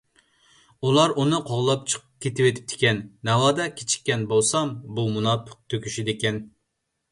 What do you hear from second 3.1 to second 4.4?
ناۋادا كېچىككەن